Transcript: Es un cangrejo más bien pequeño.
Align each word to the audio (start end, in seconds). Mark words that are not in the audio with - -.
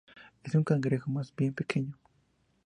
Es 0.43 0.55
un 0.55 0.63
cangrejo 0.63 1.11
más 1.11 1.31
bien 1.35 1.53
pequeño. 1.53 1.95